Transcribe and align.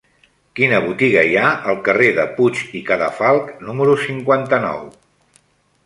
Quina 0.59 0.77
botiga 0.85 1.25
hi 1.27 1.35
ha 1.41 1.51
al 1.73 1.77
carrer 1.89 2.09
de 2.21 2.27
Puig 2.39 2.65
i 2.81 2.83
Cadafalch 2.91 3.53
número 3.69 3.95
cinquanta-nou? 4.09 4.83